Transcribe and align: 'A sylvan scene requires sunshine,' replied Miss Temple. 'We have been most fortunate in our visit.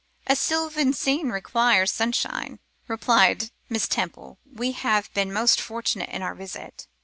'A 0.25 0.35
sylvan 0.35 0.93
scene 0.93 1.29
requires 1.29 1.93
sunshine,' 1.93 2.57
replied 2.87 3.51
Miss 3.69 3.87
Temple. 3.87 4.39
'We 4.51 4.71
have 4.71 5.13
been 5.13 5.31
most 5.31 5.61
fortunate 5.61 6.09
in 6.09 6.23
our 6.23 6.33
visit. 6.33 6.87